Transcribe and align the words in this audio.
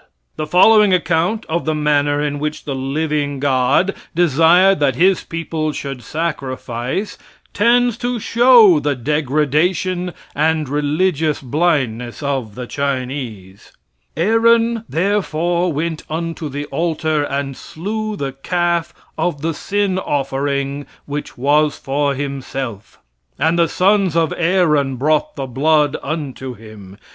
The 0.35 0.47
following 0.47 0.91
account 0.95 1.45
of 1.45 1.65
the 1.65 1.75
manner 1.75 2.19
in 2.19 2.39
which 2.39 2.63
the 2.63 2.73
"living 2.73 3.39
God" 3.39 3.93
desired 4.15 4.79
that 4.79 4.95
His 4.95 5.23
people 5.23 5.73
should 5.73 6.01
sacrifice 6.01 7.19
tends 7.53 7.99
to 7.99 8.19
show 8.19 8.79
the 8.79 8.95
degradation 8.95 10.13
and 10.33 10.67
religious 10.67 11.39
blindness 11.39 12.23
of 12.23 12.55
the 12.55 12.65
Chinese: 12.65 13.73
"Aaron 14.17 14.85
therefore 14.89 15.71
went 15.71 16.01
unto 16.09 16.49
the 16.49 16.65
altar 16.71 17.23
and 17.23 17.55
slew 17.55 18.15
the 18.15 18.31
calf 18.31 18.95
of 19.19 19.43
the 19.43 19.53
sin 19.53 19.99
offering 19.99 20.87
which 21.05 21.37
was 21.37 21.77
for 21.77 22.15
himself. 22.15 22.97
And 23.37 23.59
the 23.59 23.69
sons 23.69 24.15
of 24.15 24.33
Aaron 24.35 24.95
brought 24.95 25.35
the 25.35 25.45
blood 25.45 25.95
unto 26.01 26.55
him. 26.55 26.97